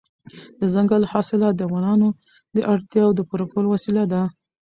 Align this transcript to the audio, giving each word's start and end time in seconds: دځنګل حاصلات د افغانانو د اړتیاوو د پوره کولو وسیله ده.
دځنګل 0.59 1.03
حاصلات 1.11 1.53
د 1.55 1.61
افغانانو 1.67 2.07
د 2.55 2.57
اړتیاوو 2.73 3.15
د 3.17 3.21
پوره 3.29 3.45
کولو 3.51 3.67
وسیله 3.75 4.03
ده. 4.11 4.21